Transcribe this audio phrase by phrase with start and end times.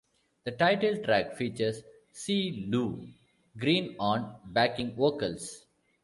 [0.45, 3.05] The title track features Cee Lo
[3.59, 5.67] Green on backing vocals.